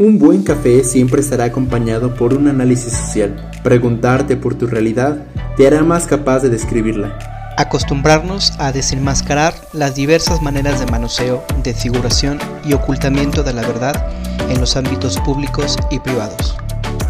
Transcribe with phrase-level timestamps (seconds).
[0.00, 3.36] Un buen café siempre estará acompañado por un análisis social.
[3.62, 5.26] Preguntarte por tu realidad
[5.58, 7.18] te hará más capaz de describirla.
[7.58, 14.10] Acostumbrarnos a desenmascarar las diversas maneras de manoseo, desfiguración y ocultamiento de la verdad
[14.48, 16.56] en los ámbitos públicos y privados.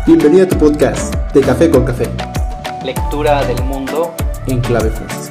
[0.05, 2.09] Bienvenido a tu podcast de Café con Café.
[2.85, 4.13] Lectura del mundo
[4.49, 5.30] en clave francesa.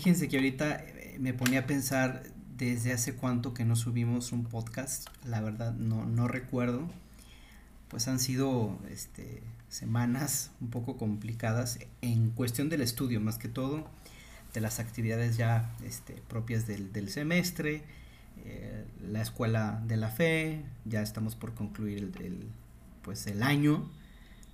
[0.00, 2.22] Fíjense que ahorita eh, me ponía a pensar
[2.56, 6.88] desde hace cuánto que no subimos un podcast, la verdad no, no recuerdo,
[7.88, 13.90] pues han sido este, semanas un poco complicadas en cuestión del estudio, más que todo
[14.54, 17.82] de las actividades ya este, propias del, del semestre,
[18.46, 22.46] eh, la escuela de la fe, ya estamos por concluir el,
[23.02, 23.86] pues el año,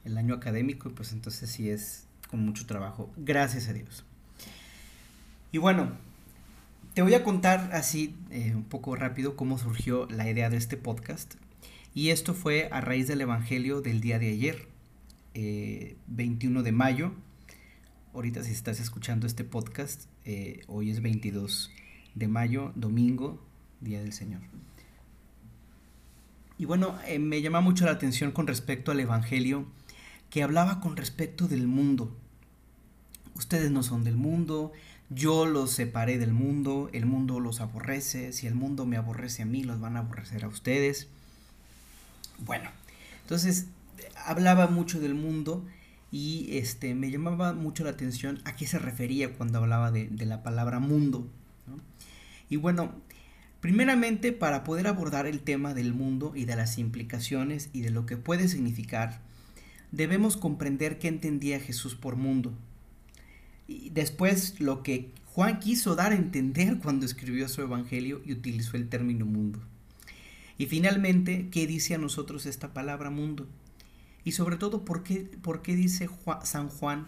[0.05, 4.05] el año académico, pues entonces sí es con mucho trabajo, gracias a Dios.
[5.53, 5.93] Y bueno,
[6.95, 10.77] te voy a contar así eh, un poco rápido cómo surgió la idea de este
[10.77, 11.35] podcast.
[11.95, 14.69] Y esto fue a raíz del Evangelio del día de ayer,
[15.35, 17.13] eh, 21 de mayo.
[18.13, 21.71] Ahorita si estás escuchando este podcast, eh, hoy es 22
[22.15, 23.43] de mayo, domingo,
[23.81, 24.41] Día del Señor.
[26.59, 29.67] Y bueno, eh, me llama mucho la atención con respecto al Evangelio
[30.31, 32.17] que hablaba con respecto del mundo.
[33.35, 34.73] Ustedes no son del mundo,
[35.09, 39.47] yo los separé del mundo, el mundo los aborrece, si el mundo me aborrece a
[39.47, 41.09] mí, los van a aborrecer a ustedes.
[42.39, 42.71] Bueno,
[43.23, 43.67] entonces
[44.25, 45.65] hablaba mucho del mundo
[46.11, 50.27] y este, me llamaba mucho la atención a qué se refería cuando hablaba de, de
[50.27, 51.27] la palabra mundo.
[52.49, 52.93] Y bueno,
[53.61, 58.07] primeramente para poder abordar el tema del mundo y de las implicaciones y de lo
[58.07, 59.21] que puede significar,
[59.93, 62.53] debemos comprender qué entendía Jesús por mundo.
[63.69, 68.77] Y después lo que Juan quiso dar a entender cuando escribió su evangelio y utilizó
[68.77, 69.61] el término mundo.
[70.59, 73.47] Y finalmente, ¿qué dice a nosotros esta palabra mundo?
[74.25, 76.09] Y sobre todo, ¿por qué, por qué dice
[76.43, 77.07] San Juan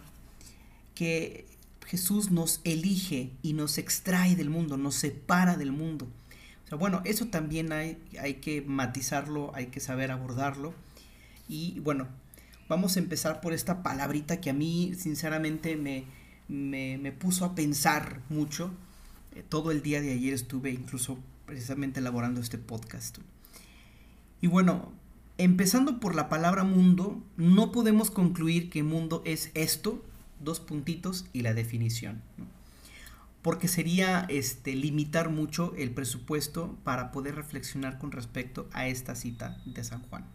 [0.93, 1.47] que
[1.87, 6.07] Jesús nos elige y nos extrae del mundo, nos separa del mundo?
[6.77, 10.75] Bueno, eso también hay, hay que matizarlo, hay que saber abordarlo.
[11.47, 12.07] Y bueno,
[12.67, 16.05] vamos a empezar por esta palabrita que a mí sinceramente me,
[16.49, 18.71] me, me puso a pensar mucho.
[19.35, 23.19] Eh, todo el día de ayer estuve incluso precisamente elaborando este podcast.
[24.41, 24.91] Y bueno,
[25.37, 30.03] empezando por la palabra mundo, no podemos concluir que mundo es esto,
[30.39, 32.21] dos puntitos y la definición.
[33.41, 39.61] Porque sería este, limitar mucho el presupuesto para poder reflexionar con respecto a esta cita
[39.65, 40.25] de San Juan.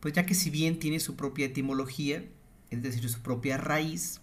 [0.00, 2.24] Pues ya que si bien tiene su propia etimología,
[2.70, 4.20] es decir, su propia raíz,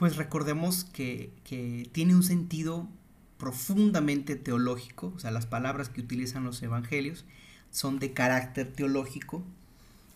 [0.00, 2.88] pues recordemos que, que, tiene un sentido
[3.36, 7.26] profundamente teológico, o sea, las palabras que utilizan los evangelios
[7.70, 9.44] son de carácter teológico,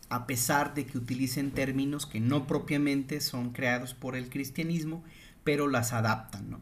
[0.08, 5.04] a pesar de que utilicen términos que no propiamente son creados por el cristianismo,
[5.44, 6.60] pero las adaptan, ¿no?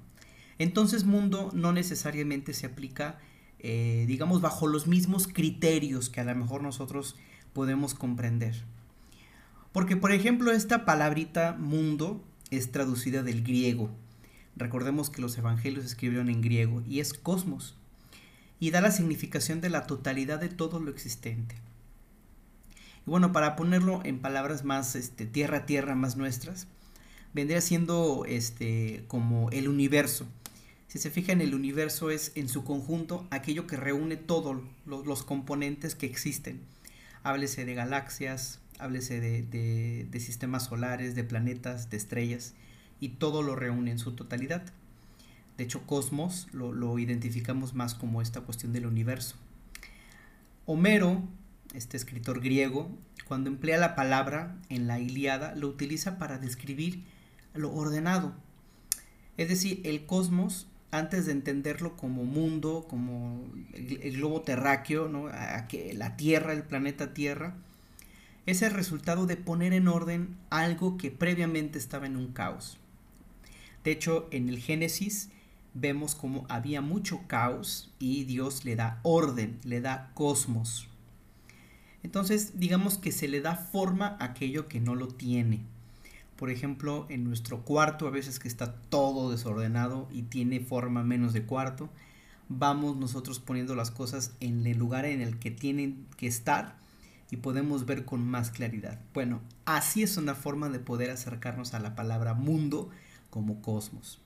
[0.59, 3.21] Entonces mundo no necesariamente se aplica,
[3.61, 7.15] eh, digamos, bajo los mismos criterios que a lo mejor nosotros
[7.53, 8.65] podemos comprender.
[9.71, 12.21] Porque, por ejemplo, esta palabrita mundo
[12.53, 13.91] es traducida del griego.
[14.57, 17.75] Recordemos que los evangelios escribieron en griego y es cosmos.
[18.61, 21.57] Y da la significación de la totalidad de todo lo existente.
[23.07, 26.69] Y bueno, para ponerlo en palabras más este, tierra a tierra, más nuestras,
[27.33, 30.27] vendría siendo este, como el universo.
[30.89, 35.95] Si se fijan, el universo es en su conjunto aquello que reúne todos los componentes
[35.95, 36.61] que existen.
[37.23, 42.55] Háblese de galaxias, háblese de, sistemas solares, de planetas, de estrellas,
[43.01, 44.63] y todo lo reúne en su totalidad.
[45.57, 49.37] De hecho, cosmos lo, identificamos más como esta cuestión del universo.
[50.67, 51.23] Homero,
[51.75, 52.91] este escritor griego,
[53.27, 57.05] cuando emplea la palabra en la Iliada, lo utiliza para describir
[57.55, 58.35] lo ordenado.
[59.37, 65.29] Es decir, el cosmos, antes de entenderlo como mundo, como el, globo terráqueo, ¿no?
[65.29, 67.57] la Tierra, el planeta Tierra,
[68.47, 72.79] es el resultado de poner en orden algo que previamente estaba en un caos.
[73.85, 75.31] De hecho, en el Génesis
[75.75, 80.89] vemos como había mucho caos y Dios le da orden, le da cosmos.
[82.03, 85.61] Entonces, digamos que se le da forma a aquello que no lo tiene.
[86.37, 91.33] por ejemplo, en nuestro cuarto, a veces que está todo desordenado y tiene forma menos
[91.33, 91.89] de cuarto,
[92.49, 96.82] vamos nosotros poniendo las cosas en el lugar en el que tienen que estar
[97.33, 99.01] y podemos ver con más claridad.
[99.15, 102.91] Bueno, así es una forma de poder acercarnos a la palabra mundo
[103.31, 104.21] como cosmos.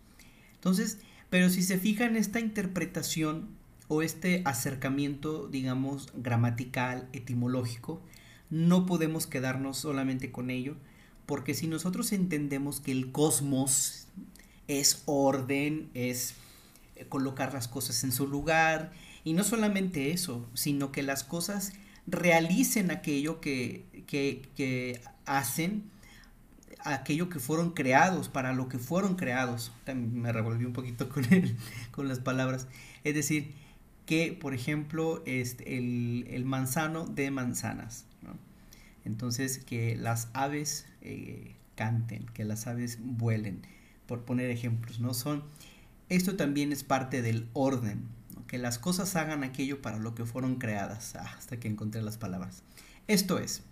[0.54, 0.98] Entonces,
[1.30, 3.46] pero si se fija en esta interpretación
[3.86, 8.02] o este acercamiento, digamos, gramatical, etimológico,
[8.50, 10.74] no podemos quedarnos solamente con ello,
[11.26, 14.08] porque si nosotros entendemos que el cosmos
[14.66, 16.34] es orden, es
[17.08, 18.90] colocar las cosas en su lugar,
[19.22, 21.72] y no solamente eso, sino que las cosas
[22.06, 25.84] realicen aquello que, que, hacen,
[26.84, 29.72] aquello que fueron creados, para lo que fueron creados.
[29.84, 31.56] También me revolví un poquito con, él,
[31.90, 32.66] con las palabras.
[33.04, 33.54] Es decir,
[34.06, 38.04] que, por ejemplo, este, el, manzano de manzanas.
[39.04, 43.62] Entonces, que las aves eh, canten, que las aves vuelen,
[44.06, 45.14] por poner ejemplos, ¿no?
[45.14, 45.44] Son,
[46.08, 48.08] esto también es parte del orden,
[48.46, 52.18] que las cosas hagan aquello para lo que fueron creadas, ah, hasta que encontré las
[52.18, 52.62] palabras.
[53.08, 53.62] Esto es,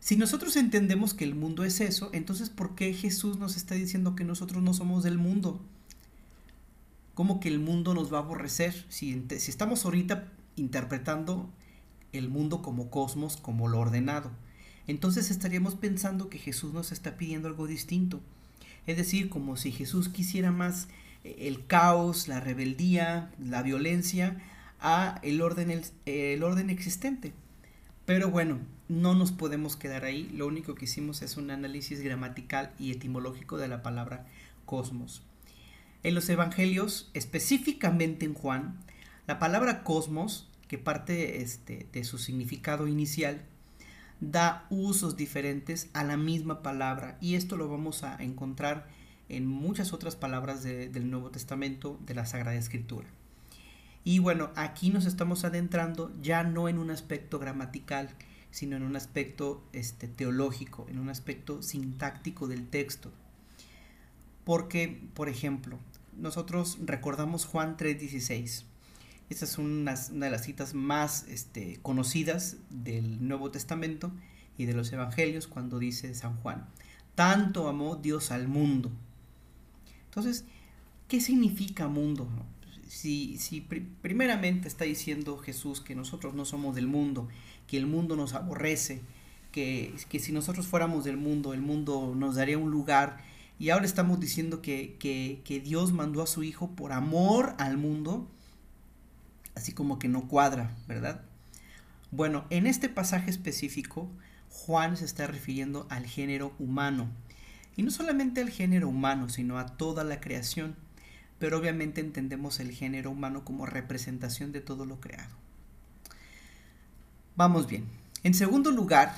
[0.00, 4.16] si nosotros entendemos que el mundo es eso, entonces ¿por qué Jesús nos está diciendo
[4.16, 5.60] que nosotros no somos del mundo?
[7.14, 8.86] ¿Cómo que el mundo nos va a aborrecer?
[8.88, 11.50] Si, si estamos ahorita interpretando
[12.12, 14.30] el mundo como cosmos, como lo ordenado.
[14.86, 18.20] Entonces estaríamos pensando que Jesús nos está pidiendo algo distinto.
[18.86, 20.88] Es decir, como si Jesús quisiera más
[21.24, 24.40] el caos, la rebeldía, la violencia
[24.80, 27.32] a el orden, el, el orden existente.
[28.06, 28.58] Pero bueno,
[28.88, 30.30] no nos podemos quedar ahí.
[30.34, 34.26] Lo único que hicimos es un análisis gramatical y etimológico de la palabra
[34.64, 35.22] cosmos.
[36.02, 38.78] En los evangelios, específicamente en Juan,
[39.26, 43.42] la palabra cosmos que parte este, de su significado inicial,
[44.20, 48.86] da usos diferentes a la misma palabra y esto lo vamos a encontrar
[49.30, 53.08] en muchas otras palabras del Nuevo Testamento, de la Sagrada Escritura.
[54.04, 58.10] Y bueno, aquí nos estamos adentrando ya no en un aspecto gramatical,
[58.50, 63.12] sino en un aspecto este, teológico, en un aspecto sintáctico del texto.
[64.44, 65.78] Porque, por ejemplo,
[66.16, 68.64] nosotros recordamos Juan 3:16
[69.30, 74.10] esta es una, de las citas más este, conocidas del Nuevo Testamento
[74.58, 76.66] y de los Evangelios cuando dice San Juan,
[77.14, 78.90] tanto amó Dios al mundo.
[80.10, 80.44] Entonces,
[81.06, 82.28] ¿qué significa mundo?
[82.88, 87.28] Si, si primeramente está diciendo Jesús que nosotros no somos del mundo,
[87.68, 89.00] que el mundo nos aborrece,
[89.52, 93.22] que, que si nosotros fuéramos del mundo, el mundo nos daría un lugar,
[93.60, 97.76] y ahora estamos diciendo que, que, que Dios mandó a su Hijo por amor al
[97.76, 98.26] mundo,
[99.54, 101.22] así como que no cuadra, ¿verdad?
[102.10, 104.08] Bueno, en este pasaje específico,
[104.48, 107.08] Juan se está refiriendo al género humano.
[107.76, 110.76] Y no solamente al género humano, sino a toda la creación.
[111.38, 115.34] Pero obviamente entendemos el género humano como representación de todo lo creado.
[117.36, 117.86] Vamos bien.
[118.22, 119.14] En segundo lugar,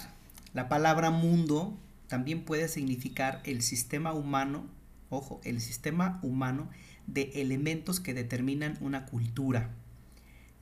[0.54, 1.76] la palabra mundo
[2.06, 4.66] también puede significar el sistema humano,
[5.10, 6.68] ojo, el sistema humano
[7.06, 9.70] de elementos que determinan una cultura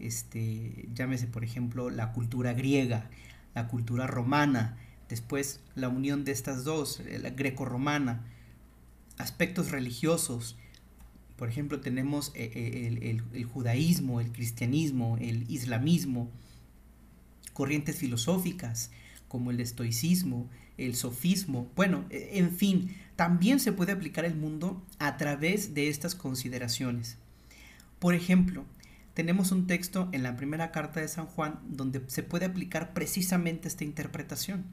[0.00, 3.08] este, llámese por ejemplo la cultura griega,
[3.54, 4.78] la cultura romana,
[5.10, 8.24] después la unión de estas dos, eh, la greco-romana,
[9.18, 10.56] aspectos religiosos,
[11.36, 16.30] por ejemplo tenemos eh, eh, el, judaísmo, el cristianismo, el islamismo,
[17.52, 18.90] corrientes filosóficas
[19.28, 20.48] como el estoicismo,
[20.78, 25.88] el sofismo, bueno, e, en fin, también se puede aplicar el mundo a través de
[25.88, 27.18] estas consideraciones.
[27.98, 28.64] Por ejemplo,
[29.14, 33.68] tenemos un texto en la primera carta de San Juan donde se puede aplicar precisamente
[33.68, 34.64] esta interpretación.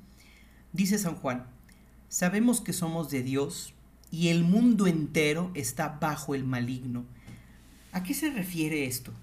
[0.74, 1.48] Dice San Juan,
[2.10, 3.74] sabemos que somos de Dios
[4.12, 7.06] y el mundo entero está bajo el maligno.
[7.94, 9.14] ¿A qué se refiere esto?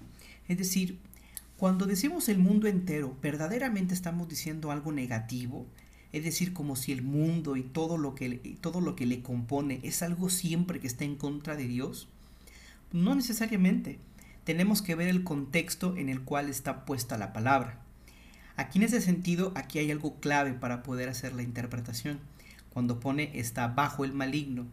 [0.47, 0.99] Es decir,
[1.57, 5.65] cuando decimos el mundo entero, ¿verdaderamente estamos diciendo algo negativo?
[6.11, 9.79] Es decir, como si el mundo y todo lo que, todo lo que le compone
[9.83, 12.09] es algo siempre que está en contra de Dios.
[12.91, 13.99] No necesariamente
[14.43, 17.84] tenemos que ver el contexto en el cual está puesta la palabra.
[18.57, 22.19] Aquí en ese sentido, aquí hay algo clave para poder hacer la interpretación.
[22.69, 24.65] Cuando pone está bajo el maligno.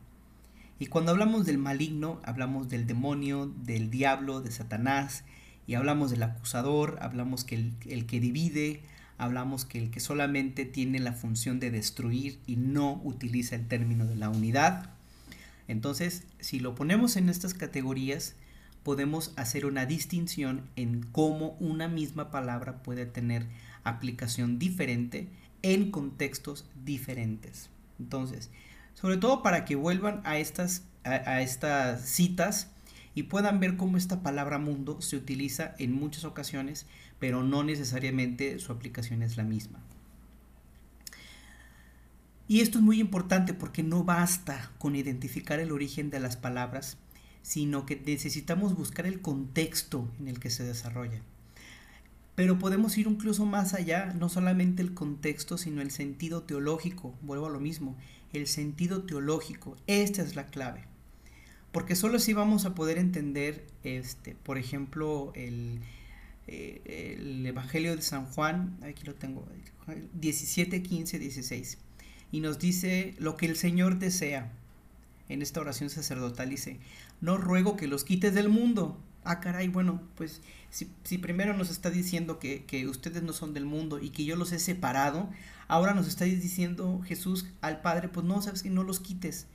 [0.79, 5.25] Y cuando hablamos del maligno, hablamos del demonio, del diablo, de Satanás,
[5.67, 8.81] y hablamos del acusador, hablamos que el, el que divide,
[9.19, 14.07] hablamos que el que solamente tiene la función de destruir y no utiliza el término
[14.07, 14.91] de la unidad.
[15.69, 18.35] Entonces, si lo ponemos en estas categorías,
[18.83, 23.47] podemos hacer una distinción en cómo una misma palabra puede tener
[23.85, 25.29] aplicación diferente
[25.63, 27.71] en contextos diferentes.
[27.99, 28.51] Entonces,
[28.95, 32.69] sobre todo para que vuelvan a estas, a, estas citas
[33.15, 36.87] y puedan ver cómo esta palabra mundo se utiliza en muchas ocasiones,
[37.19, 39.81] pero no necesariamente su aplicación es la misma.
[42.49, 46.99] Y esto es muy importante porque no basta con identificar el origen de las palabras,
[47.43, 51.23] sino que necesitamos buscar el contexto en el que se desarrollan.
[52.35, 57.15] Pero podemos ir incluso más allá, no solamente el contexto, sino el sentido teológico.
[57.21, 57.97] Vuelvo a lo mismo,
[58.33, 59.77] el sentido teológico.
[59.87, 60.85] Esta es la clave.
[61.73, 65.81] Porque solo así vamos a poder entender, este, por ejemplo, el,
[66.47, 69.47] eh, el Evangelio de San Juan, aquí lo tengo,
[70.15, 71.79] 17, 15, 16.
[72.31, 74.53] Y nos dice lo que el Señor desea.
[75.29, 76.79] En esta oración sacerdotal dice,
[77.21, 78.99] no ruego que los quites del mundo.
[79.25, 83.67] Ah, caray, bueno, pues si, primero nos está diciendo que, que, ustedes no son del
[83.67, 85.31] mundo y que yo los he separado,
[85.69, 89.47] ahora nos está diciendo Jesús al Padre, pues no, sabes que no los quites.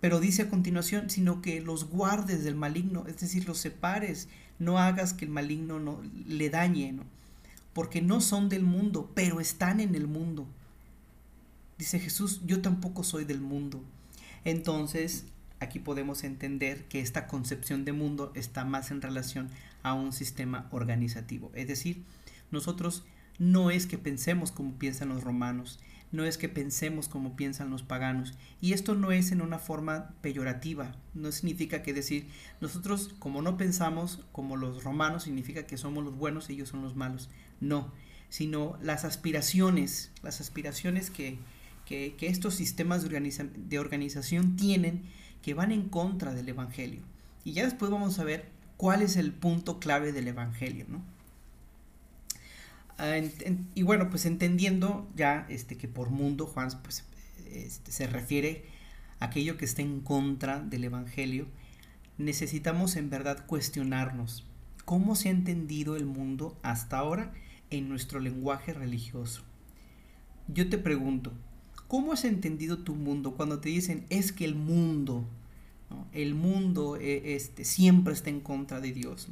[0.00, 4.78] Pero dice a continuación, sino que los guardes del maligno, es decir, los separes, no
[4.78, 7.04] hagas que el maligno no, le dañe, ¿no?
[7.78, 10.48] porque no son del mundo, pero están en el mundo.
[11.78, 13.80] Dice Jesús, yo tampoco soy del mundo.
[14.44, 15.26] Entonces,
[15.60, 19.48] aquí podemos entender que esta concepción de mundo está más en relación
[19.82, 21.50] a un sistema organizativo.
[21.54, 22.04] Es decir,
[22.50, 23.04] nosotros
[23.38, 25.78] no es que pensemos como piensan los romanos,
[26.10, 28.34] no es que pensemos como piensan los paganos.
[28.60, 32.28] Y esto no es en una forma peyorativa, no significa que decir,
[32.60, 36.82] nosotros como no pensamos como los romanos, significa que somos los buenos y ellos son
[36.82, 37.28] los malos.
[37.60, 37.92] No,
[38.28, 41.38] sino las aspiraciones, las aspiraciones que,
[41.84, 45.02] que, estos sistemas de, de organización tienen
[45.42, 47.00] que van en contra del Evangelio.
[47.44, 51.02] Y ya después vamos a ver cuál es el punto clave del Evangelio, ¿no?
[52.98, 53.20] Ah,
[53.74, 57.04] y bueno, pues entendiendo ya este, que por mundo Juan pues,
[57.52, 58.64] este, se refiere
[59.20, 61.46] a aquello que está en contra del Evangelio,
[62.18, 64.44] necesitamos en verdad cuestionarnos
[64.84, 67.32] cómo se ha entendido el mundo hasta ahora
[67.70, 69.42] en nuestro lenguaje religioso.
[70.48, 71.32] Yo te pregunto,
[71.88, 75.24] ¿cómo has entendido tu mundo cuando te dicen es que el mundo
[76.12, 79.28] el mundo eh, este, siempre está en contra de Dios,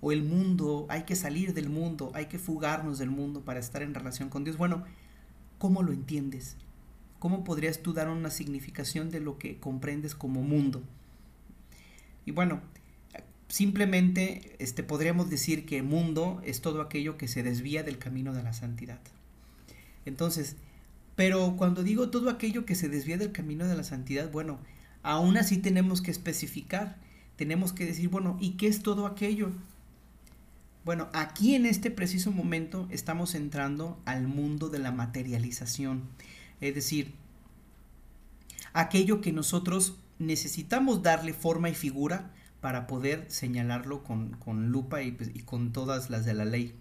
[0.00, 3.82] o el mundo, hay que salir del mundo, hay que fugarnos del mundo para estar
[3.82, 4.56] en relación con Dios.
[4.56, 4.84] Bueno,
[5.58, 6.56] ¿cómo lo entiendes?
[7.18, 10.82] ¿Cómo podrías tú dar una significación de lo que comprendes como mundo?
[12.24, 12.62] Y bueno,
[13.48, 18.42] simplemente este, podríamos decir que mundo es todo aquello que se desvía del camino de
[18.42, 19.00] la santidad.
[20.06, 20.56] Entonces,
[21.20, 24.58] pero cuando digo todo aquello que se desvía del camino de la santidad, bueno,
[25.02, 26.96] aún así tenemos que especificar,
[27.36, 29.50] tenemos que decir, bueno, ¿y qué es todo aquello?
[30.82, 36.04] Bueno, aquí en este preciso momento estamos entrando al mundo de la materialización,
[36.62, 37.12] es decir,
[38.72, 42.30] aquello que nosotros necesitamos darle forma y figura
[42.62, 44.38] para poder señalarlo con,
[44.72, 46.74] lupa pues, y, con todas las de la ley.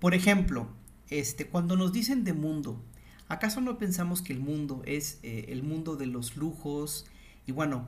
[0.00, 0.66] Por ejemplo,
[1.08, 2.82] este, cuando nos dicen de mundo,
[3.28, 7.06] ¿acaso no pensamos que el mundo es eh, el mundo de los lujos,
[7.46, 7.86] y bueno,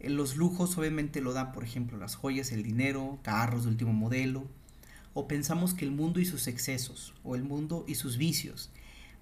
[0.00, 3.92] eh, los lujos obviamente lo dan, por ejemplo, las joyas, el dinero, carros de último
[3.92, 4.46] modelo.
[5.14, 8.70] O pensamos que el mundo y sus excesos, o el mundo y sus vicios.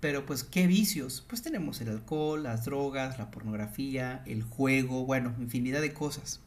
[0.00, 1.24] Pero pues, ¿qué vicios?
[1.26, 6.40] Pues tenemos el alcohol, las drogas, la pornografía, el juego, bueno, infinidad de cosas.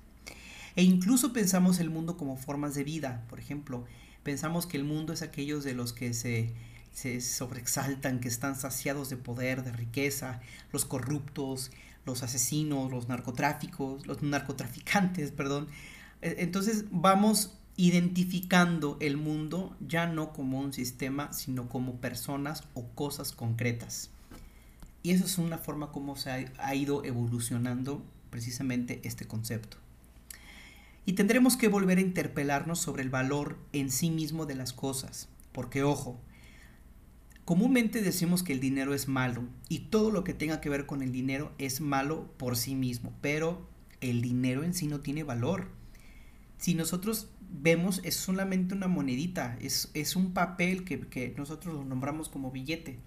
[0.75, 3.25] E incluso pensamos el mundo como formas de vida.
[3.27, 3.85] Por ejemplo,
[4.23, 6.53] pensamos que el mundo es aquellos de los que se,
[6.91, 10.41] se sobreexaltan, que están saciados de poder, de riqueza,
[10.71, 11.71] los corruptos,
[12.05, 15.67] los asesinos, los narcotráficos, los narcotraficantes, perdón.
[16.21, 22.85] E, entonces vamos identificando el mundo ya no como un sistema, sino como personas o
[22.89, 24.09] cosas concretas.
[25.01, 29.77] Y eso es una forma como se ha ido evolucionando precisamente este concepto.
[31.05, 35.29] Y tendremos que volver a interpelarnos sobre el valor en sí mismo de las cosas,
[35.53, 36.19] porque ojo,
[37.49, 41.01] Comúnmente decimos que el dinero es malo y todo lo que tenga que ver con
[41.01, 43.67] el dinero es malo por sí mismo, pero
[44.01, 45.71] el dinero en sí no tiene valor.
[46.59, 52.51] Si nosotros vemos es solamente una monedita, es, un papel que, nosotros lo nombramos como
[52.51, 52.99] billete.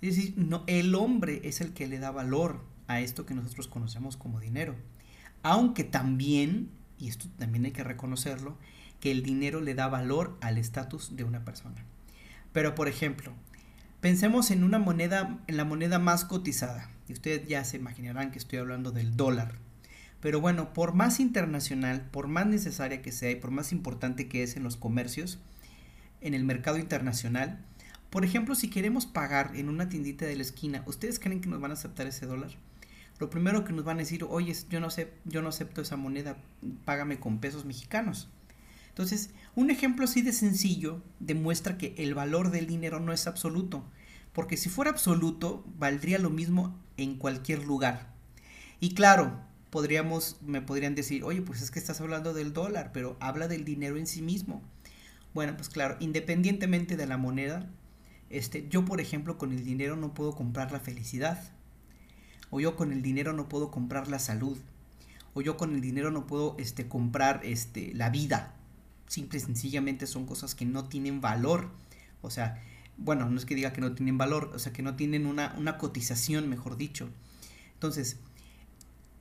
[0.00, 0.36] Es decir,
[0.68, 4.76] el hombre es el que le da valor a esto que nosotros conocemos como dinero.
[5.42, 8.56] Aunque también, y esto también hay que reconocerlo,
[9.00, 11.84] que el dinero le da valor al estatus de una persona.
[12.52, 13.32] Pero por ejemplo,
[14.00, 16.90] pensemos en una moneda, en la moneda más cotizada.
[17.08, 19.54] Y ustedes ya se imaginarán que estoy hablando del dólar.
[20.20, 24.42] Pero bueno, por más internacional, por más necesaria que sea y por más importante que
[24.42, 25.38] es en los comercios,
[26.20, 27.64] en el mercado internacional,
[28.10, 31.60] Por ejemplo, si queremos pagar en una tiendita de la esquina, ¿ustedes creen que nos
[31.60, 32.50] van a aceptar ese dólar?
[33.20, 35.96] Lo primero que nos van a decir, oye, yo no sé, yo no acepto esa
[35.96, 36.36] moneda,
[36.84, 38.28] págame con pesos mexicanos.
[39.00, 43.82] Entonces, un ejemplo así de sencillo demuestra que el valor del dinero no es absoluto,
[44.34, 48.12] porque si fuera absoluto, valdría lo mismo en cualquier lugar.
[48.78, 49.40] Y claro,
[49.70, 53.64] podríamos, me podrían decir, oye, pues es que estás hablando del dólar, pero habla del
[53.64, 54.60] dinero en sí mismo.
[55.32, 57.70] Bueno, pues claro, independientemente de la moneda,
[58.28, 61.42] este, yo por ejemplo con el dinero no puedo comprar la felicidad.
[62.50, 64.58] O yo con el dinero no puedo comprar la salud.
[65.32, 68.56] O yo con el dinero no puedo este, comprar este, la vida.
[69.10, 71.72] Simple y sencillamente son cosas que no tienen valor.
[72.22, 72.62] O sea,
[72.96, 75.52] bueno, no es que diga que no tienen valor, o sea, que no tienen una,
[75.58, 77.08] una cotización, mejor dicho.
[77.74, 78.20] Entonces,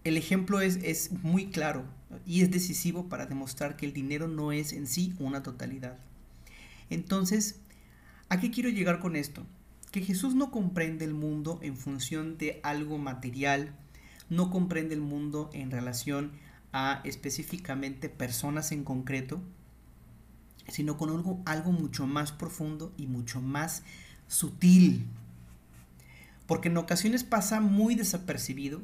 [0.03, 1.85] el ejemplo es, es muy claro
[2.23, 5.97] y es decisivo para demostrar que el dinero no es en sí una totalidad.
[6.91, 7.55] Entonces,
[8.29, 9.43] ¿a qué quiero llegar con esto?
[9.89, 13.73] Que Jesús no comprende el mundo en función de algo material,
[14.29, 16.33] no comprende el mundo en relación
[16.73, 19.41] a específicamente personas en concreto,
[20.67, 21.09] sino con
[21.45, 23.83] algo, mucho más profundo y mucho más
[24.27, 25.05] sutil.
[26.47, 28.81] Porque en ocasiones pasa muy desapercibido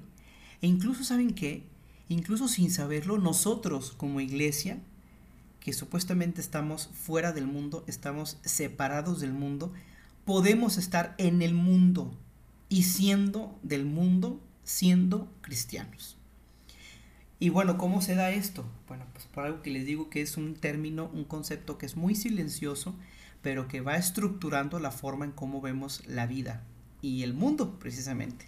[0.62, 1.63] e incluso, ¿saben qué?
[2.10, 4.79] Incluso sin saberlo, nosotros como iglesia,
[5.60, 9.74] que supuestamente estamos fuera del mundo, estamos separados del mundo,
[10.24, 12.15] podemos estar en el mundo
[12.70, 16.17] y siendo del mundo, siendo cristianos.
[17.39, 18.65] Y bueno, ¿cómo se da esto?
[18.88, 21.98] Bueno, pues por algo que les digo que es un término, un concepto que es
[21.98, 22.96] muy silencioso,
[23.42, 26.63] pero que va estructurando la forma en cómo vemos la vida
[27.01, 28.48] y el mundo precisamente.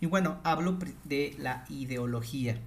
[0.00, 2.58] Y bueno, hablo de la ideología.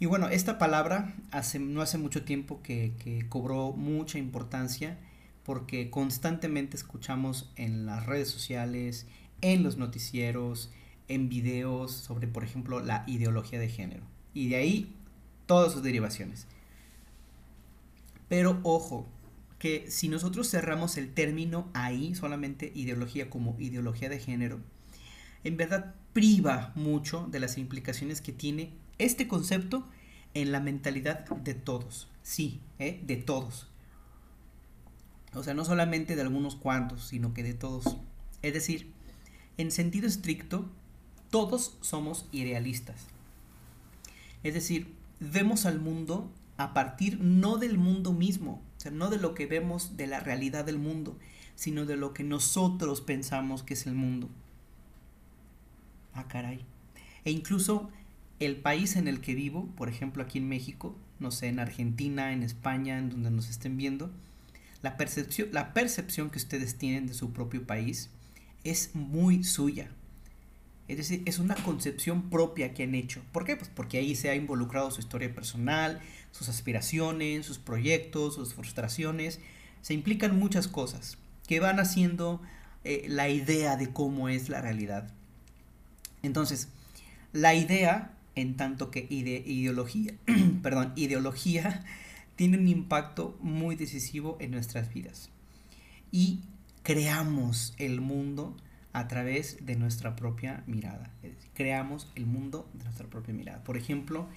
[0.00, 4.98] Y bueno, esta palabra hace, no hace mucho tiempo que, que cobró mucha importancia
[5.44, 9.06] porque constantemente escuchamos en las redes sociales,
[9.42, 10.70] en los noticieros,
[11.14, 14.02] en videos sobre, por ejemplo, la ideología de género.
[14.34, 14.94] Y de ahí
[15.46, 16.46] todas sus derivaciones.
[18.28, 19.06] Pero ojo,
[19.58, 24.60] que si nosotros cerramos el término ahí, solamente ideología como ideología de género,
[25.44, 29.86] en verdad priva mucho de las implicaciones que tiene este concepto
[30.34, 32.08] en la mentalidad de todos.
[32.22, 33.00] Sí, ¿eh?
[33.04, 33.68] de todos.
[35.34, 37.96] O sea, no solamente de algunos cuantos, sino que de todos.
[38.42, 38.92] Es decir,
[39.58, 40.70] en sentido estricto,
[41.32, 43.06] todos somos idealistas.
[44.42, 48.60] Es decir, vemos al mundo a partir no del mundo mismo,
[48.92, 51.16] no de lo que vemos de la realidad del mundo,
[51.54, 54.28] sino de lo que nosotros pensamos que es el mundo.
[56.12, 56.66] Ah, caray.
[57.24, 57.88] E incluso
[58.38, 62.34] el país en el que vivo, por ejemplo aquí en México, no sé, en Argentina,
[62.34, 64.10] en España, en donde nos estén viendo,
[64.82, 68.10] la percepción, la percepción que ustedes tienen de su propio país
[68.64, 69.90] es muy suya.
[70.88, 73.22] Es decir, es una concepción propia que han hecho.
[73.32, 73.56] ¿Por qué?
[73.56, 76.00] Pues porque ahí se ha involucrado su historia personal,
[76.32, 79.40] sus aspiraciones, sus proyectos, sus frustraciones.
[79.80, 82.40] Se implican muchas cosas que van haciendo
[82.84, 85.08] eh, la idea de cómo es la realidad.
[86.22, 86.68] Entonces,
[87.32, 90.14] la idea, en tanto que ideología,
[90.62, 91.84] perdón, ideología,
[92.36, 95.30] tiene un impacto muy decisivo en nuestras vidas.
[96.10, 96.40] Y
[96.82, 98.56] creamos el mundo
[98.92, 101.10] a través de nuestra propia mirada.
[101.54, 103.62] creamos el mundo de nuestra propia mirada.
[103.64, 104.28] Por ejemplo,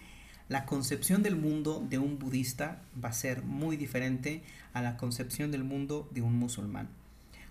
[0.47, 5.51] la concepción del mundo de un budista va a ser muy diferente a la concepción
[5.51, 6.89] del mundo de un musulmán.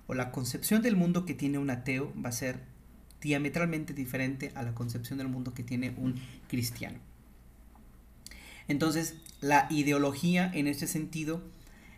[0.06, 2.60] O la concepción del mundo que tiene un ateo va a ser
[3.20, 6.98] diametralmente diferente a la concepción del mundo que tiene un cristiano.
[8.68, 11.42] Entonces, la ideología en este sentido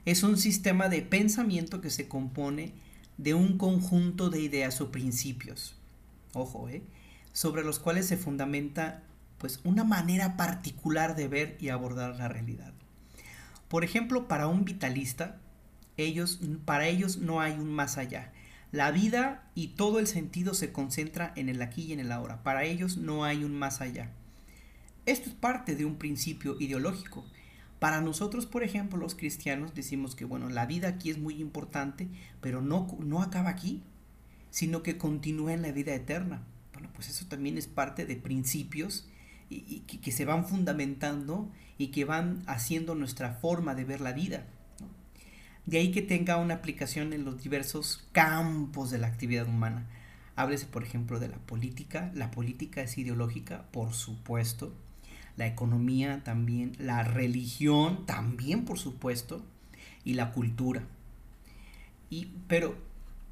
[0.04, 2.72] es un sistema de pensamiento que se compone
[3.18, 5.76] de un conjunto de ideas o principios,
[6.32, 6.82] ojo, ¿eh?
[7.32, 9.02] sobre los cuales se fundamenta
[9.38, 12.72] pues una manera particular de ver y abordar la realidad.
[13.68, 15.38] Por ejemplo, para un vitalista,
[15.96, 18.32] ellos, para ellos no hay un más allá.
[18.72, 22.42] La vida y todo el sentido se concentra en el aquí y en el ahora.
[22.42, 24.10] Para ellos no hay un más allá.
[25.04, 27.24] Esto es parte de un principio ideológico.
[27.78, 32.08] Para nosotros, por ejemplo, los cristianos decimos que bueno, la vida aquí es muy importante,
[32.40, 33.82] pero no, no acaba aquí,
[34.50, 36.42] sino que continúa en la vida eterna.
[36.72, 39.06] Bueno, pues eso también es parte de principios
[39.50, 44.44] y, que, se van fundamentando y que van haciendo nuestra forma de ver la vida.
[45.66, 49.86] De ahí que tenga una aplicación en los diversos campos de la actividad humana.
[50.36, 52.10] Háblese, por ejemplo, de la política.
[52.14, 54.72] La política es ideológica, por supuesto.
[55.36, 56.72] La economía también.
[56.78, 59.44] La religión también, por supuesto.
[60.04, 60.84] Y la cultura.
[62.10, 62.76] Y, pero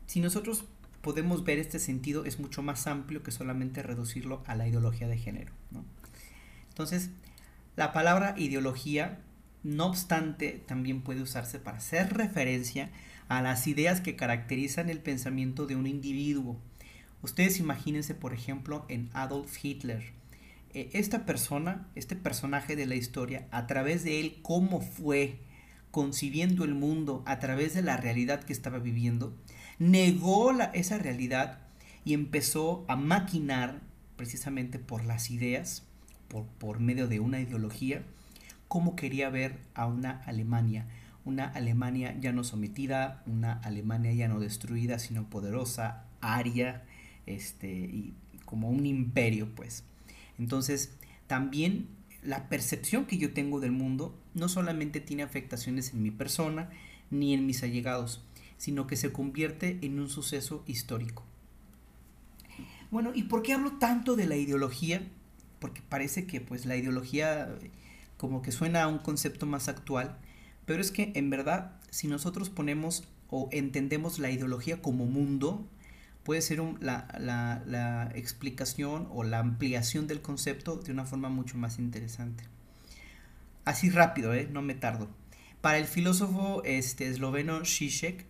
[0.06, 0.64] si nosotros
[1.00, 5.18] podemos ver este sentido, es mucho más amplio que solamente reducirlo a la ideología de
[5.18, 5.52] género.
[6.70, 7.10] Entonces,
[7.76, 9.20] la palabra ideología,
[9.62, 12.90] no obstante, también puede usarse para hacer referencia
[13.28, 16.58] a las ideas que caracterizan el pensamiento de un individuo.
[17.22, 20.12] Ustedes imagínense, por ejemplo, en Adolf Hitler.
[20.74, 25.38] E, esta persona, este personaje de la historia, a través de él, cómo fue
[25.90, 29.36] concibiendo el mundo a través de la realidad que estaba viviendo,
[29.78, 31.60] negó esa realidad
[32.04, 33.80] y empezó a maquinar
[34.16, 35.84] precisamente por las ideas,
[36.28, 38.02] por, por medio de una ideología,
[38.68, 40.86] cómo quería ver a una Alemania,
[41.24, 46.82] una Alemania ya no sometida, una Alemania ya no destruida, sino poderosa, aria,
[47.26, 49.84] este, y como un imperio, pues.
[50.38, 50.94] Entonces,
[51.26, 51.88] también
[52.22, 56.70] la percepción que yo tengo del mundo no solamente tiene afectaciones en mi persona
[57.10, 58.24] ni en mis allegados,
[58.56, 61.22] sino que se convierte en un suceso histórico.
[62.90, 65.02] Bueno, ¿y por qué hablo tanto de la ideología?
[65.58, 67.54] Porque parece que pues la ideología
[68.16, 70.16] como que suena a un concepto más actual,
[70.64, 75.66] pero es que en verdad, si nosotros ponemos o entendemos la ideología como mundo,
[76.24, 82.44] puede ser la, explicación o la ampliación del concepto de una forma mucho más interesante.
[83.64, 84.48] Así rápido, ¿eh?
[84.50, 85.08] no me tardo.
[85.60, 88.26] Para el filósofo este, esloveno Zizek,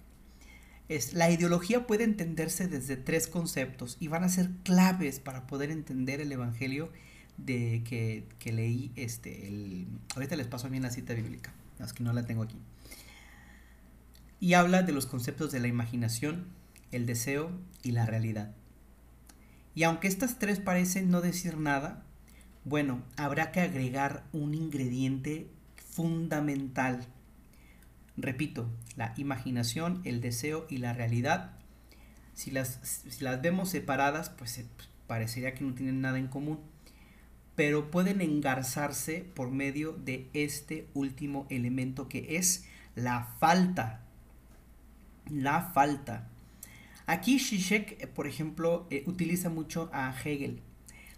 [0.88, 5.70] es, la ideología puede entenderse desde tres conceptos y van a ser claves para poder
[5.70, 6.90] entender el Evangelio
[7.38, 8.92] de que, que leí.
[8.94, 12.56] Este, el, ahorita les paso mí la cita bíblica las que no la tengo aquí.
[14.40, 16.46] Y habla de los conceptos de la imaginación,
[16.94, 17.50] el deseo
[17.82, 18.54] y la realidad.
[19.74, 22.04] Y aunque estas tres parecen no decir nada,
[22.64, 27.04] bueno, habrá que agregar un ingrediente fundamental.
[28.16, 31.52] Repito, la imaginación, el deseo y la realidad.
[32.34, 36.60] Si las, las vemos separadas, pues, eh, pues parecería que no tienen nada en común
[37.54, 44.00] pero pueden engarzarse por medio de este último elemento que es la falta.
[45.30, 46.28] La falta.
[47.06, 50.60] Aquí Zizek, eh, por ejemplo, eh, utiliza mucho a Hegel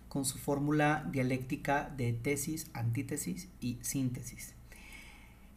[0.08, 4.54] con su fórmula dialéctica de tesis, antítesis y síntesis.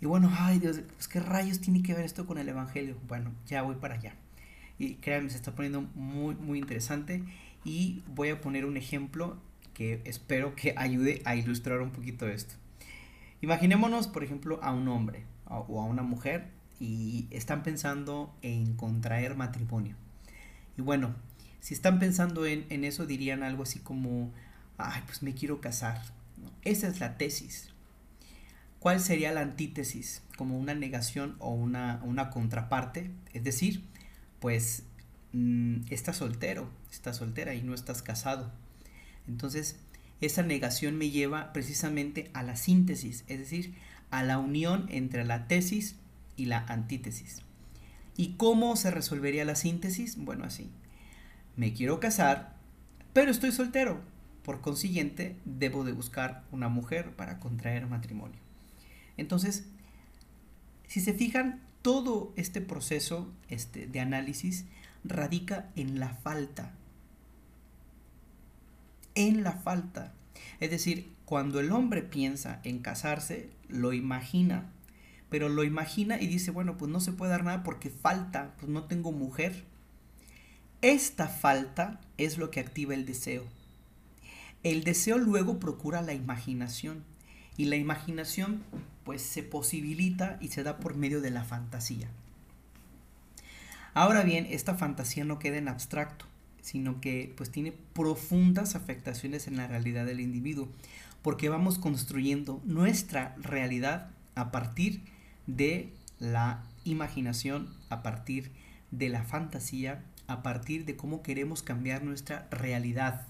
[0.02, 2.98] Y bueno, ay Dios, pues qué rayos tiene que ver esto con el Evangelio.
[3.08, 4.16] Bueno, ya voy para allá.
[4.78, 7.24] Y créanme, se está poniendo muy, muy interesante.
[7.66, 9.38] Y voy a poner un ejemplo
[9.74, 12.54] que espero que ayude a ilustrar un poquito esto.
[13.42, 19.36] Imaginémonos, por ejemplo, a un hombre o a una mujer y están pensando en contraer
[19.36, 19.96] matrimonio.
[20.80, 21.14] Y bueno,
[21.60, 24.32] si están pensando en, eso, dirían algo así como,
[24.78, 26.02] ay, pues me quiero casar.
[26.62, 27.68] Esa es la tesis.
[28.80, 30.24] ¿Cuál sería la antítesis?
[30.38, 33.12] Como una negación o una, una contraparte.
[33.34, 33.84] Es decir,
[34.40, 34.84] pues
[35.34, 38.50] mm, estás soltero, estás soltera y no estás casado.
[39.28, 39.76] Entonces,
[40.22, 43.76] esa negación me lleva precisamente a la síntesis, es decir,
[44.12, 45.98] a la unión entre la tesis
[46.38, 47.44] y la antítesis.
[48.20, 50.18] ¿Y cómo se resolvería la síntesis?
[50.18, 50.70] Bueno, así.
[51.56, 52.58] Me quiero casar,
[53.14, 54.02] pero estoy soltero.
[54.44, 58.40] Por consiguiente, debo de buscar una mujer para contraer matrimonio.
[59.16, 59.70] Entonces,
[60.86, 64.66] si se fijan, todo este proceso este, de análisis
[65.06, 66.74] radica en la falta
[69.20, 70.14] en la falta.
[70.60, 74.72] Es decir, cuando el hombre piensa en casarse, lo imagina,
[75.30, 78.70] pero lo imagina y dice, bueno, pues no se puede dar nada porque falta, pues
[78.70, 79.64] no tengo mujer.
[80.82, 83.44] Esta falta es lo que activa el deseo.
[84.64, 87.04] El deseo luego procura la imaginación
[87.58, 88.64] y la imaginación
[89.04, 92.10] pues se posibilita y se da por medio de la fantasía.
[93.94, 96.26] Ahora bien, esta fantasía no queda en abstracto,
[96.62, 100.70] sino que pues tiene profundas afectaciones en la realidad del individuo,
[101.22, 105.19] porque vamos construyendo nuestra realidad a partir de
[106.20, 108.52] la imaginación, a partir
[108.92, 113.28] de la fantasía, a partir de cómo queremos cambiar nuestra realidad.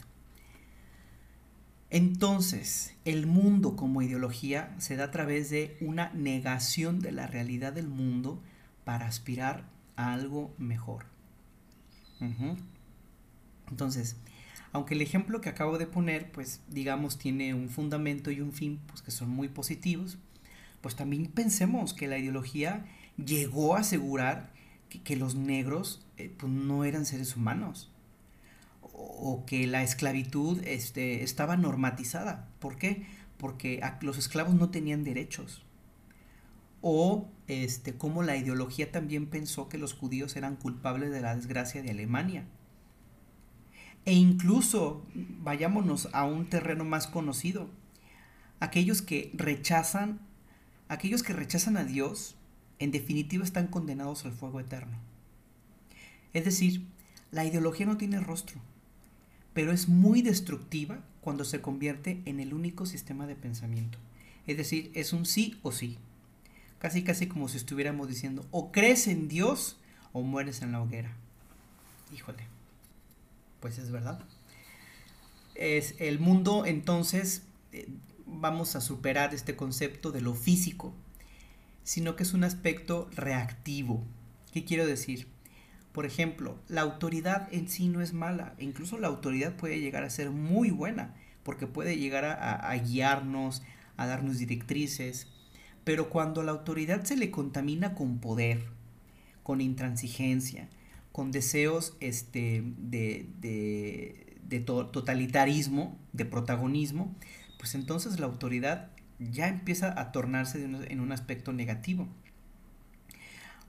[1.90, 7.74] Entonces, el mundo como ideología se da a través de una negación de la realidad
[7.74, 8.42] del mundo
[8.84, 11.06] para aspirar a algo mejor.
[13.70, 14.18] Entonces,
[14.72, 18.80] aunque el ejemplo que acabo de poner, pues digamos, tiene un fundamento y un fin,
[18.88, 20.20] pues que son muy positivos,
[20.82, 22.86] pues también pensemos que la ideología
[23.24, 24.52] llegó a asegurar
[25.04, 27.92] que, los negros eh, pues, no eran seres humanos
[28.82, 32.48] o, que la esclavitud este, estaba normatizada.
[32.60, 33.06] ¿Por qué?
[33.38, 35.64] Porque los esclavos no tenían derechos
[36.82, 41.82] o este, cómo la ideología también pensó que los judíos eran culpables de la desgracia
[41.82, 42.46] de Alemania.
[44.06, 47.70] E incluso, vayámonos a un terreno más conocido,
[48.60, 50.20] aquellos que rechazan,
[50.90, 52.36] aquellos que rechazan a Dios,
[52.80, 54.98] en definitiva están condenados al fuego eterno.
[56.34, 56.86] Es decir,
[57.32, 58.60] la ideología no tiene rostro,
[59.54, 63.98] pero es muy destructiva cuando se convierte en el único sistema de pensamiento.
[64.48, 65.98] Es decir, es un sí o sí.
[66.80, 69.78] Casi casi como si estuviéramos diciendo, o crees en Dios
[70.12, 71.12] o mueres en la hoguera.
[72.14, 72.44] Híjole.
[73.60, 74.20] Pues es verdad.
[75.56, 77.88] Es el mundo entonces eh,
[78.32, 80.94] vamos a superar este concepto de lo físico,
[81.84, 84.04] sino que es un aspecto reactivo.
[84.52, 85.28] ¿Qué quiero decir?
[85.92, 90.04] Por ejemplo, la autoridad en sí no es mala, e incluso la autoridad puede llegar
[90.04, 93.64] a ser muy buena, porque puede llegar a, guiarnos,
[93.98, 95.28] a darnos directrices,
[95.84, 98.68] pero cuando la autoridad se le contamina con poder,
[99.42, 100.70] con intransigencia,
[101.12, 107.16] con deseos este, de, de, totalitarismo, de protagonismo,
[107.60, 112.08] pues entonces la autoridad ya empieza a tornarse en un aspecto negativo.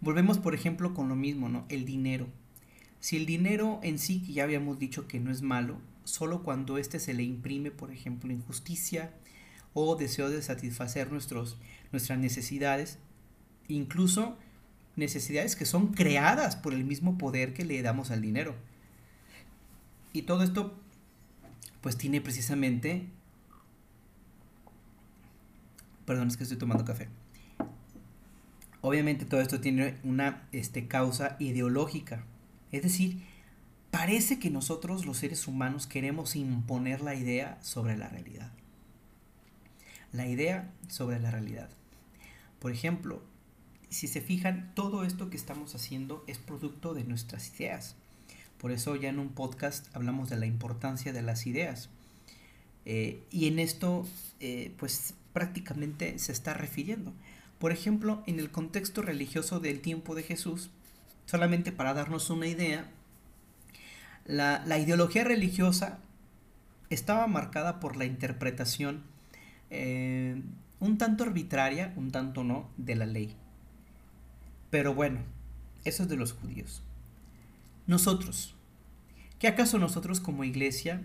[0.00, 1.66] Volvemos, por ejemplo, con lo mismo, ¿no?
[1.68, 2.29] El dinero.
[3.00, 6.79] Si el dinero en sí, que ya habíamos dicho que no es malo, solo cuando
[6.79, 9.12] éste se le imprime, por ejemplo, injusticia
[9.74, 11.59] o deseo de satisfacer nuestros,
[11.90, 12.98] nuestras necesidades,
[13.66, 14.38] incluso
[14.94, 18.55] necesidades que son creadas por el mismo poder que le damos al dinero.
[20.12, 20.79] Y todo esto,
[21.81, 23.09] pues tiene precisamente...
[26.11, 27.07] Perdón, es que estoy tomando café.
[28.81, 32.25] Obviamente todo esto tiene una este, causa ideológica.
[32.73, 33.23] Es decir,
[33.92, 38.51] parece que nosotros los seres humanos queremos imponer la idea sobre la realidad.
[40.12, 41.70] La idea sobre la realidad.
[42.59, 43.23] Por ejemplo,
[43.88, 47.94] si se fijan, todo esto que estamos haciendo es producto de nuestras ideas.
[48.59, 51.88] Por eso ya en un podcast hablamos de la importancia de las ideas.
[52.85, 54.09] Eh, y en esto,
[54.40, 57.12] eh, pues prácticamente se está refiriendo.
[57.58, 60.70] Por ejemplo, en el contexto religioso del tiempo de Jesús,
[61.26, 62.90] solamente para darnos una idea,
[64.24, 65.98] la, ideología religiosa
[66.88, 69.02] estaba marcada por la interpretación
[69.70, 70.40] eh,
[70.80, 73.36] un tanto arbitraria, un tanto no, de la ley.
[74.70, 75.20] Pero bueno,
[75.84, 76.82] eso es de los judíos.
[77.86, 78.54] Nosotros,
[79.38, 81.02] ¿qué acaso nosotros como iglesia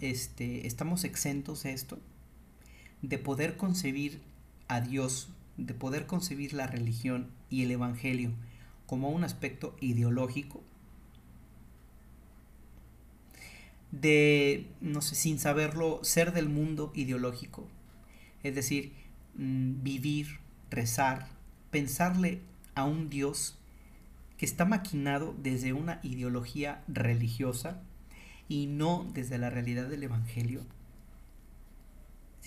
[0.00, 1.98] este, estamos exentos de esto?
[3.02, 4.20] De poder concebir
[4.68, 8.30] a Dios de poder concebir la religión y el Evangelio
[8.86, 10.62] como un aspecto ideológico,
[13.90, 17.66] de, no sé, sin saberlo, ser del mundo ideológico,
[18.42, 18.92] es decir,
[19.34, 20.38] mm, vivir,
[20.70, 21.28] rezar,
[21.70, 22.40] pensarle
[22.74, 23.58] a un Dios
[24.38, 27.82] que está maquinado desde una ideología religiosa
[28.48, 30.64] y no desde la realidad del Evangelio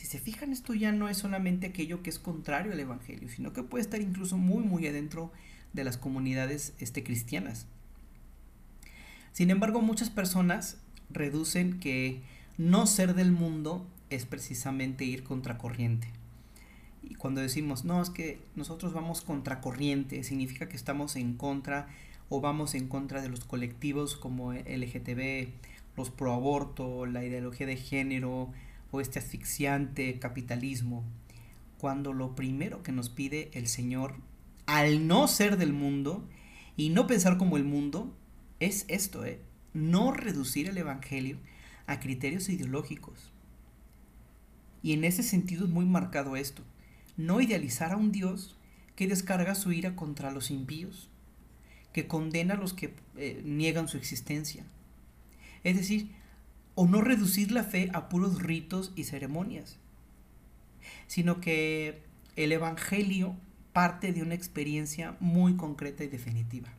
[0.02, 3.54] si se fijan, esto ya no es solamente aquello que es contrario al Evangelio, sino
[3.54, 5.32] que puede estar incluso muy, muy adentro
[5.74, 7.68] de las comunidades este, cristianas.
[9.32, 10.78] Sin embargo, muchas personas
[11.12, 12.24] reducen que
[12.58, 16.08] no ser del mundo es precisamente ir contracorriente.
[17.04, 21.90] Y cuando decimos, no, es que nosotros vamos contracorriente, significa que estamos en contra
[22.28, 25.50] o vamos en contra de los colectivos como LGTB,
[25.96, 28.52] los pro aborto, la ideología de género,
[28.92, 31.04] o este asfixiante capitalismo,
[31.78, 34.16] cuando lo primero que nos pide el Señor,
[34.66, 36.28] al no ser del mundo
[36.78, 38.16] y no pensar como el mundo,
[38.60, 39.40] es esto, ¿eh?
[39.74, 41.38] no reducir el Evangelio
[41.88, 43.32] a criterios ideológicos.
[44.84, 46.64] Y en ese sentido es muy marcado esto,
[47.18, 48.56] no idealizar a un Dios
[48.96, 51.10] que descarga su ira contra los impíos,
[51.94, 54.66] que condena a los que eh, niegan su existencia.
[55.64, 56.12] Es decir,
[56.76, 59.78] o no reducir la fe a puros ritos y ceremonias,
[61.08, 62.02] sino que
[62.36, 63.36] el Evangelio
[63.74, 66.70] parte de una experiencia muy concreta y definitiva.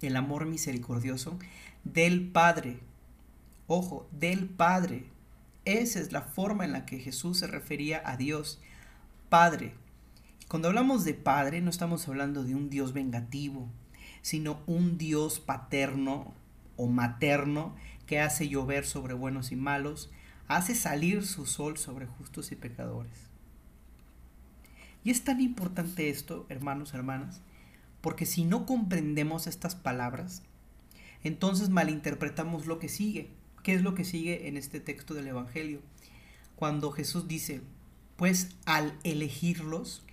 [0.00, 1.38] El amor misericordioso
[1.84, 2.80] del Padre.
[3.66, 5.04] Ojo, del Padre.
[5.64, 8.60] Esa es la forma en la que Jesús se refería a Dios,
[9.28, 9.74] Padre.
[10.48, 13.68] Cuando hablamos de Padre no estamos hablando de un Dios vengativo,
[14.20, 16.34] sino un Dios paterno
[16.76, 17.74] o materno
[18.06, 20.10] que hace llover sobre buenos y malos,
[20.48, 23.12] hace salir su sol sobre justos y pecadores.
[25.04, 27.42] Y es tan importante esto, hermanos, hermanas,
[28.00, 30.42] porque si no comprendemos estas palabras,
[31.22, 33.30] entonces malinterpretamos lo que sigue.
[33.62, 35.80] ¿Qué es lo que sigue en este texto del Evangelio?
[36.56, 37.62] Cuando Jesús dice,
[38.16, 40.04] pues al elegirlos,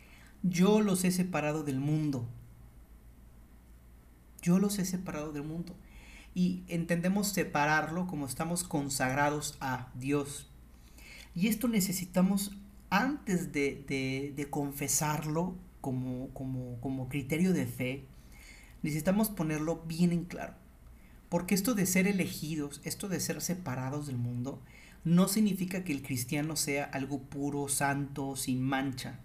[0.41, 2.27] yo los he separado del mundo.
[4.41, 5.75] Yo los he separado del mundo.
[6.34, 10.48] Y entendemos separarlo como estamos consagrados a Dios.
[11.36, 12.52] Y esto necesitamos,
[12.89, 18.06] antes de, confesarlo como, como, como criterio de fe,
[18.84, 20.54] necesitamos ponerlo bien en claro.
[21.30, 24.62] Porque esto de ser elegidos, esto de ser separados del mundo,
[25.04, 29.20] no significa que el cristiano sea algo puro, santo, sin mancha.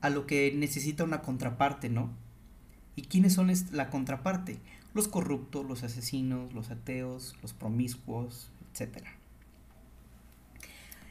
[0.00, 2.10] A lo que necesita una contraparte, ¿no?
[2.96, 4.58] ¿Y quiénes son la contraparte?
[4.92, 9.04] Los corruptos, los asesinos, los ateos, los promiscuos, etc.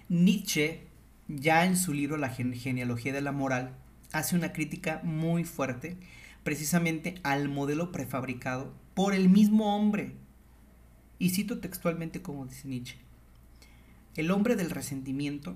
[0.09, 0.87] Nietzsche,
[1.27, 3.75] ya en su libro La genealogía de la moral,
[4.11, 5.97] hace una crítica muy fuerte
[6.43, 10.15] precisamente al modelo prefabricado por el mismo hombre.
[11.19, 12.97] Y cito textualmente como dice Nietzsche.
[14.15, 15.55] El hombre del resentimiento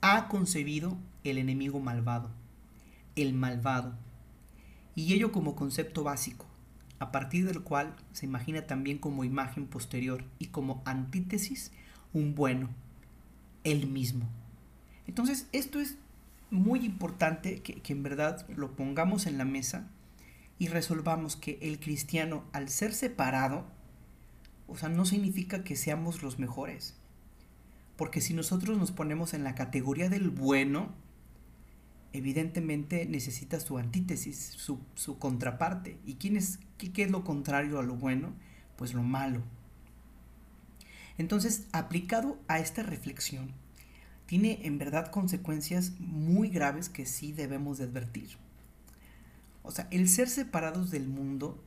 [0.00, 2.30] ha concebido el enemigo malvado,
[3.16, 3.96] el malvado,
[4.94, 6.46] y ello como concepto básico,
[6.98, 11.72] a partir del cual se imagina también como imagen posterior y como antítesis
[12.12, 12.70] un bueno,
[13.64, 14.28] el mismo.
[15.06, 15.98] Entonces, esto es
[16.50, 19.88] muy importante que, que, en verdad lo pongamos en la mesa
[20.58, 23.66] y resolvamos que el cristiano, al ser separado,
[24.68, 26.94] o sea, no significa que seamos los mejores.
[27.96, 30.92] Porque si nosotros nos ponemos en la categoría del bueno,
[32.14, 35.98] evidentemente necesita su antítesis, su, contraparte.
[36.06, 38.32] ¿Y quién es, qué, es lo contrario a lo bueno?
[38.76, 39.42] Pues lo malo.
[41.18, 43.52] Entonces, aplicado a esta reflexión,
[44.26, 48.36] tiene en verdad consecuencias muy graves que sí debemos de advertir.
[49.64, 51.62] O sea, el ser separados del mundo,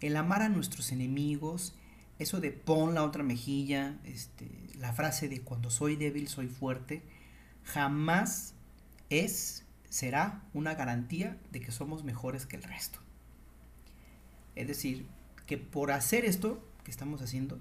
[0.00, 1.74] el amar a nuestros enemigos,
[2.20, 7.02] eso de pon la otra mejilla, este, la frase de cuando soy débil soy fuerte,
[7.64, 8.54] jamás
[9.10, 9.63] es,
[9.94, 12.98] será una garantía de que somos mejores que el resto.
[14.56, 15.06] Es decir,
[15.46, 17.60] que por hacer esto que estamos haciendo,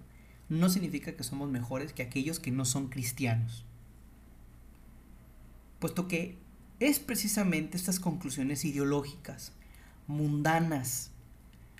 [0.49, 3.65] no significa que somos mejores que aquellos que no son cristianos.
[5.77, 6.39] Puesto que
[6.79, 9.53] es precisamente estas conclusiones ideológicas,
[10.07, 11.11] mundanas,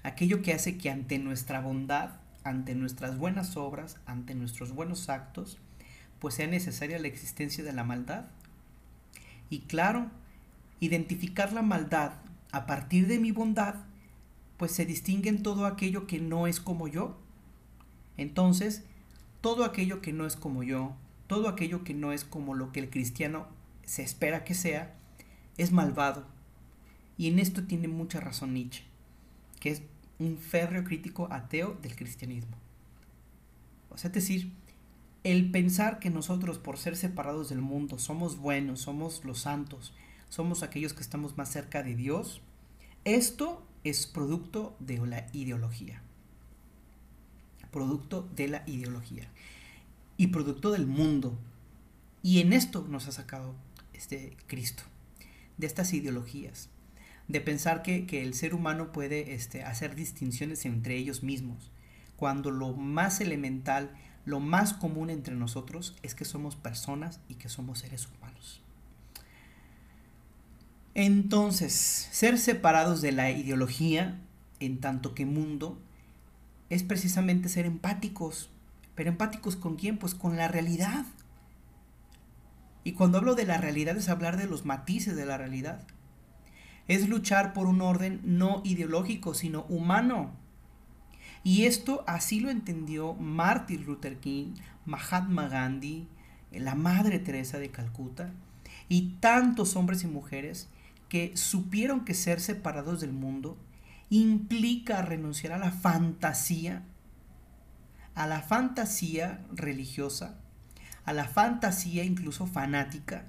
[0.03, 2.11] aquello que hace que ante nuestra bondad,
[2.43, 5.57] ante nuestras buenas obras, ante nuestros buenos actos,
[6.19, 8.25] pues sea necesaria la existencia de la maldad.
[9.49, 10.11] Y claro,
[10.83, 12.13] identificar la maldad
[12.51, 13.75] a partir de mi bondad,
[14.57, 17.17] pues se distingue en todo aquello que no es como yo.
[18.17, 18.83] Entonces,
[19.41, 20.93] todo aquello que no es como yo,
[21.27, 23.47] todo aquello que no es como lo que el cristiano
[23.83, 24.95] se espera que sea,
[25.57, 26.25] es malvado.
[27.17, 28.83] Y en esto tiene mucha razón Nietzsche,
[29.59, 29.83] que es
[30.19, 32.57] un férreo crítico ateo del cristianismo.
[33.89, 34.51] O sea, es decir,
[35.23, 39.93] el pensar que nosotros por ser separados del mundo somos buenos, somos los santos,
[40.33, 42.41] somos aquellos que estamos más cerca de Dios,
[43.05, 46.01] esto es producto de la ideología.
[47.69, 49.27] Producto de la ideología.
[50.17, 51.37] Y producto del mundo.
[52.23, 53.53] Y en esto nos ha sacado
[53.93, 54.81] este Cristo,
[55.59, 56.69] de estas ideologías,
[57.27, 61.69] de pensar que, el ser humano puede este, hacer distinciones entre ellos mismos,
[62.15, 63.91] cuando lo más elemental,
[64.25, 68.22] lo más común entre nosotros es que somos personas y que somos seres humanos.
[70.95, 71.73] Entonces,
[72.11, 74.19] ser separados de la ideología,
[74.59, 75.79] en tanto que mundo,
[76.69, 78.49] es precisamente ser empáticos.
[78.95, 79.97] ¿Pero empáticos con quién?
[79.97, 81.05] Pues con la realidad,
[82.83, 85.85] y cuando hablo de la realidad es hablar de los matices de la realidad.
[86.87, 90.31] Es luchar por un orden no ideológico, sino humano.
[91.43, 96.07] Y esto así lo entendió Martin Luther King, Mahatma Gandhi,
[96.51, 98.31] la Madre Teresa de Calcuta
[98.89, 100.69] y tantos hombres y mujeres
[101.13, 103.55] que supieron que ser separados del mundo
[104.09, 106.81] implica renunciar a la fantasía,
[108.15, 110.39] a la fantasía religiosa,
[111.05, 113.27] a la fantasía incluso fanática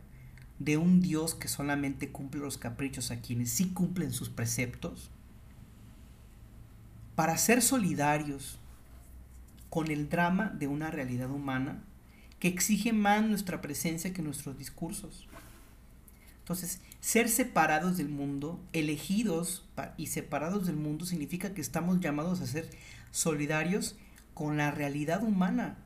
[0.59, 5.11] de un Dios que solamente cumple los caprichos a quienes sí cumplen sus preceptos,
[7.15, 8.59] para ser solidarios
[9.69, 11.85] con el drama de una realidad humana
[12.39, 15.29] que exige más nuestra presencia que nuestros discursos.
[16.39, 19.63] Entonces, ser separados del mundo, elegidos
[19.99, 22.71] y separados del mundo, significa que estamos llamados a ser
[23.11, 23.95] solidarios
[24.33, 25.77] con la realidad humana,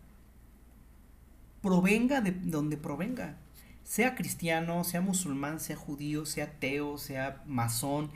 [1.61, 3.37] provenga de donde provenga.
[3.83, 8.13] Sea cristiano, sea musulmán, sea judío, sea ateo, sea masón,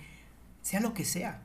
[0.61, 1.42] sea lo que sea.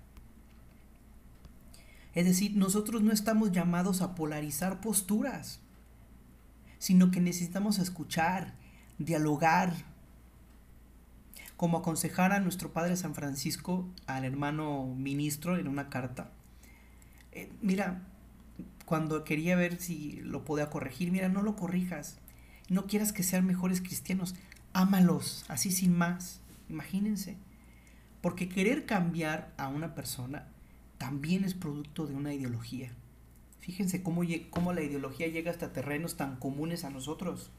[2.13, 5.59] Es decir, nosotros no estamos llamados a polarizar posturas,
[6.77, 8.53] sino que necesitamos escuchar,
[8.99, 9.73] dialogar,
[11.57, 16.31] como aconsejara nuestro Padre San Francisco al hermano ministro en una carta.
[17.31, 18.03] Eh, mira,
[18.85, 22.19] cuando quería ver si lo podía corregir, mira, no lo corrijas.
[22.69, 24.35] No quieras que sean mejores cristianos.
[24.73, 26.41] Ámalos, así sin más.
[26.69, 27.37] Imagínense.
[28.21, 30.47] Porque querer cambiar a una persona
[30.97, 32.91] también es producto de una ideología.
[33.59, 37.49] Fíjense cómo, cómo la ideología llega hasta terrenos tan comunes a nosotros.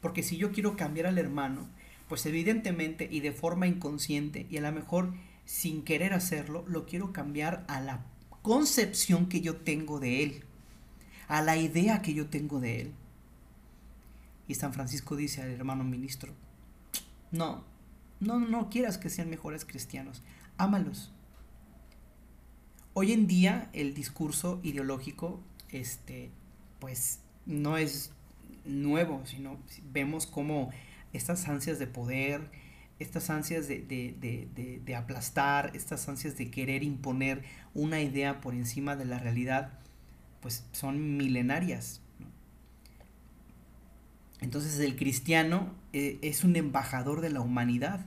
[0.00, 1.68] Porque si yo quiero cambiar al hermano,
[2.12, 5.14] pues evidentemente y de forma inconsciente y a lo mejor
[5.46, 8.04] sin querer hacerlo, lo quiero cambiar a la
[8.42, 10.44] concepción que yo tengo de él,
[11.26, 12.92] a la idea que yo tengo de él.
[14.46, 16.34] Y San Francisco dice al hermano ministro,
[17.30, 17.64] no,
[18.20, 20.22] no, no quieras que sean mejores cristianos,
[20.58, 21.10] ámalos.
[22.92, 25.40] Hoy en día el discurso ideológico,
[25.70, 26.30] este,
[26.78, 28.12] pues no es
[28.66, 29.56] nuevo, sino
[29.94, 30.70] vemos como
[31.12, 32.50] estas ansias de poder,
[32.98, 37.42] estas ansias de, aplastar, estas ansias de querer imponer
[37.74, 39.72] una idea por encima de la realidad,
[40.40, 42.00] pues son milenarias.
[44.40, 48.04] Entonces el cristiano eh, es un embajador de la humanidad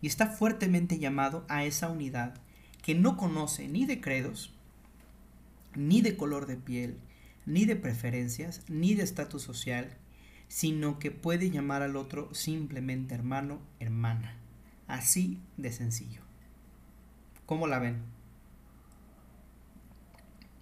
[0.00, 2.34] y está fuertemente llamado a esa unidad
[2.82, 4.52] que no conoce ni de credos,
[5.74, 6.96] ni de color de piel,
[7.46, 9.96] ni de preferencias, ni de estatus social,
[10.50, 14.34] sino que puede llamar al otro simplemente hermano, hermana.
[14.88, 16.22] Así de sencillo.
[17.46, 17.98] ¿Cómo la ven?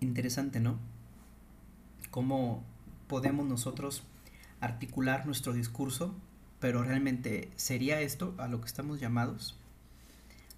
[0.01, 0.78] Interesante, ¿no?
[2.11, 2.62] ¿Cómo
[3.07, 4.03] podemos nosotros
[4.61, 6.14] articular nuestro discurso?
[6.61, 9.59] Pero realmente sería esto a lo que estamos llamados,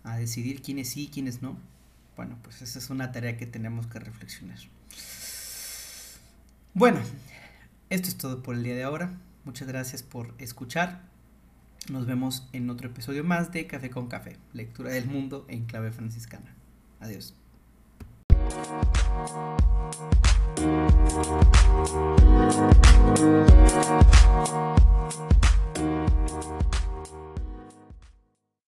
[0.03, 1.57] a decidir quiénes sí y quiénes no.
[2.17, 4.59] Bueno, pues esa es una tarea que tenemos que reflexionar.
[6.75, 7.01] Bueno,
[7.91, 9.19] esto es todo por el día de ahora.
[9.45, 11.03] Muchas gracias por escuchar.
[11.91, 15.91] Nos vemos en otro episodio más de Café con Café, lectura del mundo en clave
[15.91, 16.55] franciscana.
[17.01, 17.35] Adiós.